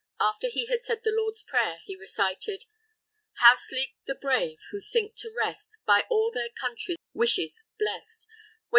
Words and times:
After 0.19 0.49
he 0.49 0.65
had 0.65 0.83
said 0.83 1.01
the 1.03 1.11
Lord's 1.13 1.43
Prayer, 1.43 1.81
he 1.85 1.95
recited: 1.95 2.65
_How 3.39 3.55
sleep 3.55 3.93
the 4.07 4.15
Brave, 4.15 4.57
who 4.71 4.79
sink 4.79 5.15
to 5.17 5.31
rest, 5.37 5.77
By 5.85 6.05
all 6.09 6.31
their 6.31 6.49
Country's 6.49 6.97
wishes 7.13 7.63
blest! 7.77 8.25